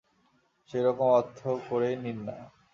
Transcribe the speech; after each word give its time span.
সেইরকম 0.69 1.07
অর্থ 1.19 1.39
করেই 1.67 1.95
নিন-না! 2.03 2.37